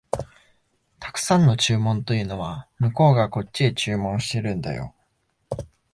[0.99, 4.95] 沢山の注文というのは、向こうがこっちへ注文してるんだよ